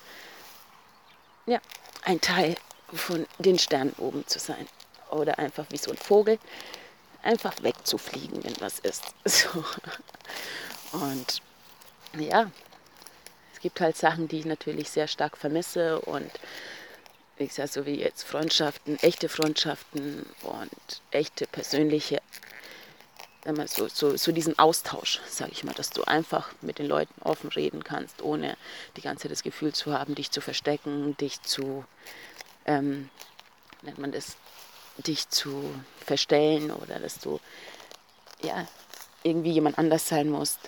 ja, 1.44 1.60
ein 2.04 2.22
Teil 2.22 2.56
von 2.94 3.26
den 3.38 3.58
Sternen 3.58 3.92
oben 3.98 4.26
zu 4.26 4.38
sein. 4.38 4.66
Oder 5.10 5.38
einfach 5.38 5.66
wie 5.68 5.76
so 5.76 5.90
ein 5.90 5.98
Vogel, 5.98 6.38
einfach 7.22 7.62
wegzufliegen, 7.62 8.42
wenn 8.44 8.58
was 8.60 8.78
ist. 8.78 9.04
So. 9.26 9.64
Und 10.92 11.42
ja, 12.18 12.50
es 13.58 13.60
gibt 13.60 13.80
halt 13.80 13.96
Sachen, 13.96 14.28
die 14.28 14.38
ich 14.38 14.46
natürlich 14.46 14.88
sehr 14.88 15.08
stark 15.08 15.36
vermisse. 15.36 16.00
Und 16.00 16.30
ich 17.38 17.54
sage 17.54 17.68
so 17.68 17.86
wie 17.86 17.96
jetzt 17.96 18.22
Freundschaften, 18.22 18.98
echte 19.00 19.28
Freundschaften 19.28 20.24
und 20.42 21.02
echte 21.10 21.46
persönliche, 21.46 22.20
so, 23.66 23.88
so, 23.88 24.16
so 24.16 24.30
diesen 24.30 24.58
Austausch, 24.58 25.20
sage 25.28 25.52
ich 25.52 25.64
mal, 25.64 25.74
dass 25.74 25.90
du 25.90 26.04
einfach 26.04 26.52
mit 26.60 26.78
den 26.78 26.86
Leuten 26.86 27.14
offen 27.22 27.50
reden 27.50 27.82
kannst, 27.82 28.22
ohne 28.22 28.56
die 28.96 29.00
ganze 29.00 29.22
Zeit 29.22 29.32
das 29.32 29.42
Gefühl 29.42 29.72
zu 29.72 29.92
haben, 29.92 30.14
dich 30.14 30.30
zu 30.30 30.40
verstecken, 30.40 31.16
dich 31.16 31.42
zu, 31.42 31.84
ähm, 32.66 33.08
nennt 33.82 33.98
man 33.98 34.12
das, 34.12 34.36
dich 34.98 35.28
zu 35.30 35.74
verstellen 36.04 36.70
oder 36.70 36.98
dass 36.98 37.20
du 37.20 37.40
ja 38.42 38.66
irgendwie 39.22 39.52
jemand 39.52 39.78
anders 39.78 40.08
sein 40.08 40.28
musst 40.28 40.58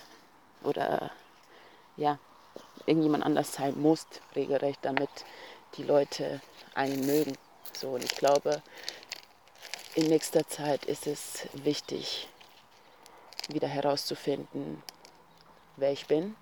oder 0.62 1.10
ja 1.96 2.18
irgendjemand 2.86 3.24
anders 3.24 3.52
sein 3.52 3.80
musst, 3.80 4.20
regelrecht, 4.34 4.80
damit 4.82 5.10
die 5.76 5.82
Leute 5.82 6.40
einen 6.74 7.06
mögen. 7.06 7.36
So, 7.72 7.90
und 7.90 8.04
ich 8.04 8.16
glaube, 8.16 8.62
in 9.94 10.06
nächster 10.06 10.46
Zeit 10.46 10.84
ist 10.86 11.06
es 11.06 11.48
wichtig, 11.52 12.28
wieder 13.48 13.68
herauszufinden, 13.68 14.82
wer 15.76 15.92
ich 15.92 16.06
bin, 16.06 16.36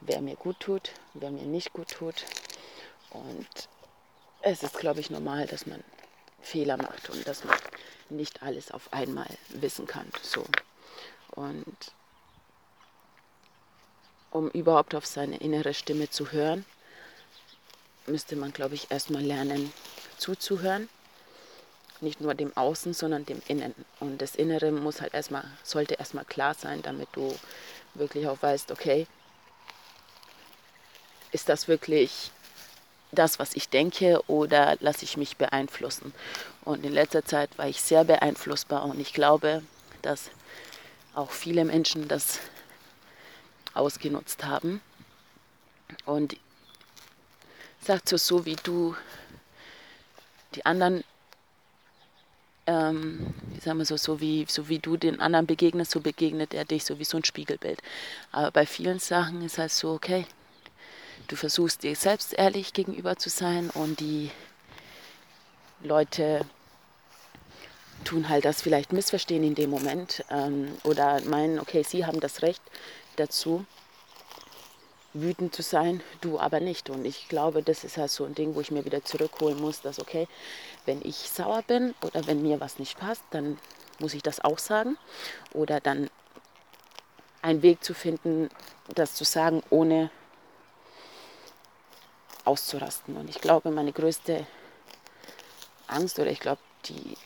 wer 0.00 0.20
mir 0.20 0.36
gut 0.36 0.60
tut, 0.60 0.92
wer 1.14 1.30
mir 1.30 1.44
nicht 1.44 1.72
gut 1.72 1.90
tut. 1.90 2.24
Und 3.10 3.68
es 4.42 4.62
ist, 4.62 4.78
glaube 4.78 5.00
ich, 5.00 5.10
normal, 5.10 5.46
dass 5.46 5.66
man 5.66 5.82
Fehler 6.42 6.76
macht 6.76 7.08
und 7.10 7.26
dass 7.26 7.44
man 7.44 7.56
nicht 8.10 8.42
alles 8.42 8.70
auf 8.70 8.92
einmal 8.92 9.28
wissen 9.48 9.86
kann. 9.86 10.10
So. 10.22 10.44
Und 11.30 11.76
um 14.34 14.50
überhaupt 14.50 14.96
auf 14.96 15.06
seine 15.06 15.36
innere 15.36 15.74
Stimme 15.74 16.10
zu 16.10 16.32
hören, 16.32 16.64
müsste 18.06 18.34
man, 18.34 18.52
glaube 18.52 18.74
ich, 18.74 18.90
erstmal 18.90 19.22
lernen 19.22 19.72
zuzuhören. 20.18 20.88
Nicht 22.00 22.20
nur 22.20 22.34
dem 22.34 22.54
Außen, 22.56 22.94
sondern 22.94 23.24
dem 23.24 23.40
Innen. 23.46 23.72
Und 24.00 24.20
das 24.20 24.34
Innere 24.34 24.72
muss 24.72 25.00
halt 25.00 25.14
erstmal, 25.14 25.44
sollte 25.62 25.94
erstmal 25.94 26.24
klar 26.24 26.54
sein, 26.54 26.82
damit 26.82 27.08
du 27.12 27.32
wirklich 27.94 28.26
auch 28.26 28.42
weißt, 28.42 28.72
okay, 28.72 29.06
ist 31.30 31.48
das 31.48 31.68
wirklich 31.68 32.32
das, 33.12 33.38
was 33.38 33.54
ich 33.54 33.68
denke, 33.68 34.20
oder 34.26 34.76
lasse 34.80 35.04
ich 35.04 35.16
mich 35.16 35.36
beeinflussen? 35.36 36.12
Und 36.64 36.84
in 36.84 36.92
letzter 36.92 37.24
Zeit 37.24 37.56
war 37.56 37.68
ich 37.68 37.80
sehr 37.80 38.02
beeinflussbar 38.02 38.84
und 38.84 38.98
ich 38.98 39.12
glaube, 39.12 39.62
dass 40.02 40.30
auch 41.14 41.30
viele 41.30 41.64
Menschen 41.64 42.08
das 42.08 42.40
ausgenutzt 43.74 44.44
haben. 44.44 44.80
Und 46.06 46.36
sagt 47.80 48.08
so, 48.08 48.16
so 48.16 48.46
wie 48.46 48.56
du 48.56 48.96
die 50.54 50.64
anderen, 50.64 51.04
ähm, 52.66 53.34
wie 53.52 53.60
sagen 53.60 53.78
wir 53.78 53.84
so, 53.84 53.96
so 53.96 54.20
wie, 54.20 54.46
so 54.48 54.68
wie 54.68 54.78
du 54.78 54.96
den 54.96 55.20
anderen 55.20 55.46
begegnest, 55.46 55.90
so 55.90 56.00
begegnet 56.00 56.54
er 56.54 56.64
dich, 56.64 56.84
so 56.84 56.98
wie 56.98 57.04
so 57.04 57.18
ein 57.18 57.24
Spiegelbild. 57.24 57.80
Aber 58.32 58.50
bei 58.50 58.66
vielen 58.66 58.98
Sachen 58.98 59.42
ist 59.42 59.58
halt 59.58 59.72
so, 59.72 59.92
okay, 59.92 60.26
du 61.28 61.36
versuchst 61.36 61.82
dir 61.82 61.94
selbst 61.96 62.32
ehrlich 62.32 62.72
gegenüber 62.72 63.16
zu 63.16 63.28
sein 63.28 63.70
und 63.70 64.00
die 64.00 64.30
Leute 65.82 66.44
tun 68.04 68.28
halt 68.28 68.44
das 68.44 68.62
vielleicht 68.62 68.92
missverstehen 68.92 69.44
in 69.44 69.54
dem 69.54 69.70
Moment 69.70 70.24
ähm, 70.30 70.76
oder 70.84 71.20
meinen, 71.22 71.58
okay, 71.58 71.82
sie 71.82 72.04
haben 72.04 72.20
das 72.20 72.42
Recht 72.42 72.62
dazu 73.16 73.64
wütend 75.14 75.54
zu 75.54 75.62
sein, 75.62 76.02
du 76.20 76.38
aber 76.38 76.60
nicht. 76.60 76.90
Und 76.90 77.04
ich 77.04 77.28
glaube, 77.28 77.62
das 77.62 77.84
ist 77.84 77.96
halt 77.96 78.10
so 78.10 78.24
ein 78.24 78.34
Ding, 78.34 78.54
wo 78.54 78.60
ich 78.60 78.70
mir 78.70 78.84
wieder 78.84 79.04
zurückholen 79.04 79.60
muss, 79.60 79.80
dass, 79.80 80.00
okay, 80.00 80.26
wenn 80.86 81.00
ich 81.02 81.16
sauer 81.16 81.62
bin 81.62 81.94
oder 82.02 82.26
wenn 82.26 82.42
mir 82.42 82.60
was 82.60 82.78
nicht 82.78 82.98
passt, 82.98 83.22
dann 83.30 83.58
muss 84.00 84.14
ich 84.14 84.22
das 84.22 84.40
auch 84.40 84.58
sagen. 84.58 84.98
Oder 85.52 85.80
dann 85.80 86.10
einen 87.42 87.62
Weg 87.62 87.84
zu 87.84 87.94
finden, 87.94 88.48
das 88.94 89.14
zu 89.14 89.24
sagen, 89.24 89.62
ohne 89.70 90.10
auszurasten. 92.44 93.16
Und 93.16 93.30
ich 93.30 93.40
glaube, 93.40 93.70
meine 93.70 93.92
größte 93.92 94.46
Angst 95.86 96.18
oder 96.18 96.30
ich 96.30 96.40
glaube, 96.40 96.60
die 96.86 97.16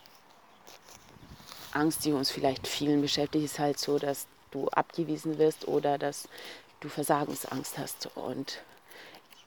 Angst, 1.73 2.05
die 2.05 2.13
uns 2.13 2.31
vielleicht 2.31 2.67
vielen 2.67 3.01
beschäftigt, 3.01 3.45
ist 3.45 3.59
halt 3.59 3.79
so, 3.79 3.99
dass 3.99 4.27
du 4.51 4.69
abgewiesen 4.69 5.39
wirst 5.39 5.67
oder 5.69 5.99
dass 5.99 6.29
du 6.81 6.89
Versagensangst 6.89 7.79
hast 7.79 8.09
und 8.17 8.61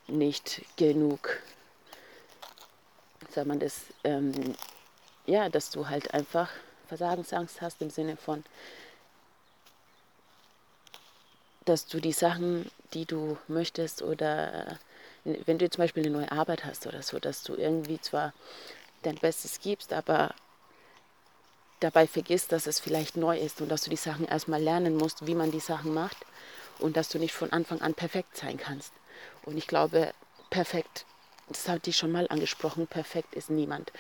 nicht 0.08 0.64
genug, 0.76 1.42
sagt 3.30 3.48
man 3.48 3.60
das, 3.60 3.82
ähm, 4.04 4.56
ja, 5.26 5.50
dass 5.50 5.70
du 5.70 5.88
halt 5.88 6.14
einfach 6.14 6.50
Versagensangst 6.88 7.62
hast 7.62 7.82
im 7.82 7.90
Sinne 7.90 8.18
von, 8.18 8.44
dass 11.66 11.86
du 11.86 12.00
die 12.00 12.12
Sachen, 12.12 12.70
die 12.94 13.06
du 13.06 13.38
möchtest 13.48 14.02
oder 14.02 14.78
wenn 15.24 15.60
du 15.60 15.70
zum 15.70 15.84
Beispiel 15.84 16.04
eine 16.04 16.12
neue 16.12 16.32
Arbeit 16.32 16.66
hast 16.66 16.88
oder 16.88 17.04
so, 17.04 17.20
dass 17.20 17.44
du 17.44 17.56
irgendwie 17.56 18.02
zwar 18.02 18.34
dein 19.04 19.16
Bestes 19.16 19.60
gibst, 19.60 19.94
aber 19.94 20.34
dabei 21.82 22.08
vergisst, 22.08 22.52
dass 22.52 22.68
es 22.68 22.80
vielleicht 22.80 23.18
neu 23.18 23.38
ist 23.38 23.60
und 23.60 23.70
dass 23.70 23.84
du 23.84 23.90
die 23.90 23.98
Sachen 23.98 24.26
erstmal 24.26 24.62
lernen 24.62 24.96
musst, 24.96 25.28
wie 25.28 25.36
man 25.36 25.52
die 25.52 25.60
Sachen 25.60 25.94
macht 25.94 26.18
und 26.80 26.96
dass 26.96 27.10
du 27.10 27.20
nicht 27.20 27.34
von 27.34 27.52
Anfang 27.52 27.82
an 27.82 27.94
perfekt 27.94 28.38
sein 28.38 28.58
kannst. 28.58 28.94
Und 29.44 29.58
ich 29.58 29.68
glaube, 29.68 30.14
perfekt, 30.50 31.06
das 31.50 31.68
hat 31.68 31.86
die 31.86 31.94
schon 31.94 32.12
mal 32.12 32.28
angesprochen, 32.30 32.88
perfekt 32.88 33.36
ist 33.36 33.50
niemand. 33.50 33.92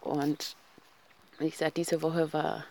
Und 0.00 0.56
ich 1.40 1.56
sage, 1.56 1.72
diese 1.72 2.02
Woche 2.02 2.32
war, 2.32 2.64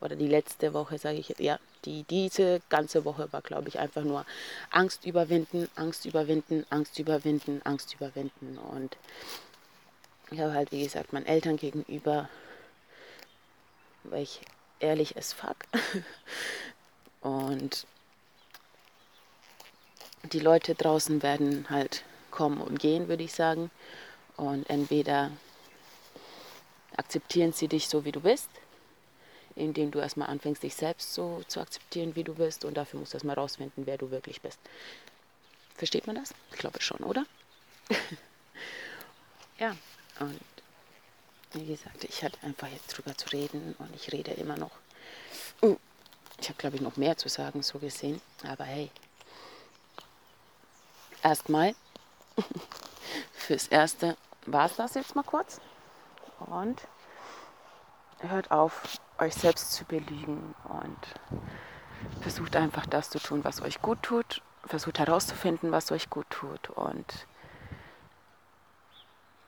oder 0.00 0.16
die 0.16 0.28
letzte 0.28 0.72
Woche, 0.72 0.98
sage 0.98 1.18
ich, 1.18 1.34
ja, 1.38 1.58
die, 1.84 2.04
diese 2.04 2.60
ganze 2.68 3.04
Woche 3.04 3.32
war, 3.32 3.42
glaube 3.42 3.68
ich, 3.68 3.78
einfach 3.78 4.02
nur 4.02 4.24
Angst 4.70 5.04
überwinden, 5.04 5.68
Angst 5.74 6.04
überwinden, 6.04 6.66
Angst 6.70 6.98
überwinden, 6.98 7.60
Angst 7.64 7.94
überwinden. 7.94 8.58
Und 8.58 8.96
ich 10.30 10.40
habe 10.40 10.52
halt, 10.52 10.72
wie 10.72 10.82
gesagt, 10.82 11.12
meinen 11.12 11.26
Eltern 11.26 11.56
gegenüber, 11.56 12.28
weil 14.04 14.22
ich 14.22 14.40
ehrlich 14.80 15.16
as 15.16 15.32
fuck. 15.32 15.56
Und 17.20 17.86
die 20.24 20.40
Leute 20.40 20.74
draußen 20.74 21.22
werden 21.22 21.68
halt 21.70 22.04
kommen 22.30 22.60
und 22.60 22.78
gehen, 22.78 23.08
würde 23.08 23.24
ich 23.24 23.32
sagen. 23.32 23.70
Und 24.36 24.68
entweder 24.70 25.30
akzeptieren 26.96 27.52
sie 27.52 27.68
dich 27.68 27.88
so, 27.88 28.04
wie 28.04 28.12
du 28.12 28.20
bist, 28.20 28.48
indem 29.54 29.90
du 29.90 29.98
erstmal 29.98 30.28
anfängst, 30.28 30.62
dich 30.62 30.74
selbst 30.74 31.14
so 31.14 31.42
zu 31.48 31.60
akzeptieren, 31.60 32.16
wie 32.16 32.24
du 32.24 32.34
bist. 32.34 32.64
Und 32.64 32.76
dafür 32.76 33.00
musst 33.00 33.12
du 33.12 33.16
erstmal 33.16 33.36
rausfinden, 33.36 33.86
wer 33.86 33.98
du 33.98 34.10
wirklich 34.10 34.40
bist. 34.40 34.58
Versteht 35.74 36.06
man 36.06 36.16
das? 36.16 36.34
Ich 36.52 36.58
glaube 36.58 36.80
schon, 36.80 37.00
oder? 37.00 37.24
ja, 39.58 39.76
und 40.20 40.38
wie 41.52 41.66
gesagt, 41.66 42.04
ich 42.04 42.22
hatte 42.22 42.38
einfach 42.42 42.68
jetzt 42.68 42.88
drüber 42.88 43.16
zu 43.16 43.28
reden 43.30 43.74
und 43.78 43.94
ich 43.94 44.12
rede 44.12 44.32
immer 44.32 44.56
noch. 44.56 44.70
Ich 46.40 46.48
habe, 46.48 46.58
glaube 46.58 46.76
ich, 46.76 46.82
noch 46.82 46.96
mehr 46.96 47.16
zu 47.16 47.28
sagen, 47.28 47.62
so 47.62 47.78
gesehen. 47.78 48.20
Aber 48.46 48.64
hey, 48.64 48.90
erstmal, 51.22 51.74
fürs 53.32 53.66
Erste 53.66 54.16
war 54.46 54.66
es 54.66 54.76
das 54.76 54.94
jetzt 54.94 55.14
mal 55.14 55.22
kurz. 55.22 55.60
Und 56.38 56.80
hört 58.20 58.50
auf, 58.50 58.98
euch 59.18 59.34
selbst 59.34 59.72
zu 59.72 59.84
belügen 59.84 60.54
und 60.64 62.20
versucht 62.22 62.56
einfach 62.56 62.86
das 62.86 63.10
zu 63.10 63.18
tun, 63.18 63.44
was 63.44 63.60
euch 63.60 63.82
gut 63.82 64.02
tut. 64.02 64.42
Versucht 64.66 64.98
herauszufinden, 64.98 65.72
was 65.72 65.90
euch 65.90 66.10
gut 66.10 66.28
tut. 66.30 66.70
Und 66.70 67.26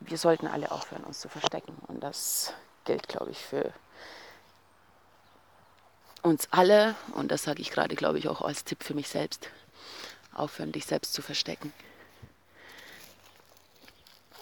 wir 0.09 0.18
sollten 0.18 0.47
alle 0.47 0.71
aufhören, 0.71 1.04
uns 1.04 1.21
zu 1.21 1.28
verstecken. 1.28 1.76
Und 1.88 2.00
das 2.00 2.52
gilt, 2.85 3.09
glaube 3.09 3.30
ich, 3.30 3.38
für 3.38 3.73
uns 6.23 6.49
alle. 6.50 6.94
Und 7.14 7.30
das 7.30 7.42
sage 7.44 7.62
ich 7.62 7.71
gerade, 7.71 7.94
glaube 7.94 8.18
ich, 8.18 8.28
auch 8.28 8.42
als 8.42 8.64
Tipp 8.64 8.82
für 8.82 8.94
mich 8.94 9.09
selbst. 9.09 9.49
Aufhören, 10.35 10.73
dich 10.73 10.87
selbst 10.87 11.12
zu 11.12 11.23
verstecken. 11.23 11.73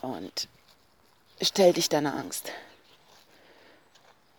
Und 0.00 0.48
stell 1.42 1.72
dich 1.72 1.88
deiner 1.88 2.14
Angst. 2.14 2.52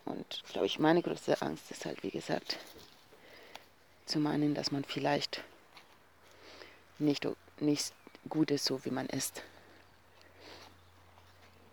Und 0.06 0.44
glaube 0.50 0.66
ich, 0.66 0.80
meine 0.80 1.02
größte 1.02 1.42
Angst 1.42 1.70
ist 1.72 1.86
halt, 1.86 2.04
wie 2.04 2.10
gesagt, 2.10 2.58
zu 4.06 4.20
meinen, 4.20 4.56
dass 4.56 4.72
man 4.72 4.84
vielleicht 4.84 5.42
nicht, 7.00 7.28
nicht 7.60 7.94
gut 8.30 8.52
ist, 8.52 8.66
so 8.66 8.84
wie 8.86 8.92
man 8.92 9.08
ist. 9.08 9.42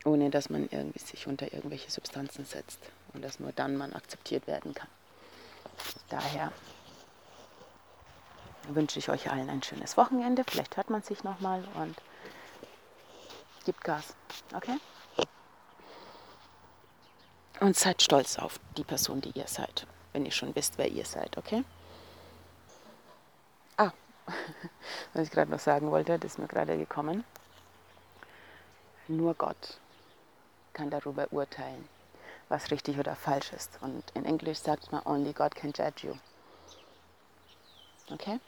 Ohne 0.08 0.30
dass 0.30 0.48
man 0.48 0.70
irgendwie 0.70 0.98
sich 0.98 1.26
unter 1.26 1.52
irgendwelche 1.52 1.90
Substanzen 1.90 2.46
setzt 2.46 2.78
und 3.12 3.22
dass 3.22 3.40
nur 3.40 3.52
dann 3.52 3.76
man 3.76 3.92
akzeptiert 3.92 4.46
werden 4.46 4.72
kann. 4.72 4.88
Daher 6.08 6.50
wünsche 8.68 8.98
ich 8.98 9.10
euch 9.10 9.30
allen 9.30 9.50
ein 9.50 9.62
schönes 9.62 9.98
Wochenende. 9.98 10.44
Vielleicht 10.48 10.78
hört 10.78 10.88
man 10.88 11.02
sich 11.02 11.24
nochmal 11.24 11.62
und 11.74 11.94
gibt 13.66 13.84
Gas. 13.84 14.14
Okay? 14.54 14.78
Und 17.60 17.76
seid 17.76 18.00
stolz 18.02 18.38
auf 18.38 18.58
die 18.78 18.84
Person, 18.84 19.20
die 19.20 19.32
ihr 19.38 19.46
seid, 19.46 19.86
wenn 20.14 20.24
ihr 20.24 20.32
schon 20.32 20.54
wisst, 20.54 20.78
wer 20.78 20.88
ihr 20.88 21.04
seid, 21.04 21.36
okay? 21.36 21.64
Ah, 23.76 23.92
was 25.12 25.24
ich 25.26 25.30
gerade 25.30 25.50
noch 25.50 25.60
sagen 25.60 25.90
wollte, 25.90 26.18
das 26.18 26.32
ist 26.32 26.38
mir 26.38 26.48
gerade 26.48 26.78
gekommen. 26.78 27.24
Nur 29.06 29.34
Gott 29.34 29.78
kann 30.78 30.90
darüber 30.90 31.26
urteilen, 31.32 31.88
was 32.48 32.70
richtig 32.70 32.98
oder 33.00 33.16
falsch 33.16 33.52
ist. 33.52 33.82
Und 33.82 34.04
in 34.14 34.24
Englisch 34.24 34.58
sagt 34.58 34.92
man, 34.92 35.02
only 35.04 35.32
God 35.32 35.54
can 35.56 35.72
judge 35.76 36.06
you. 36.06 36.14
Okay? 38.12 38.38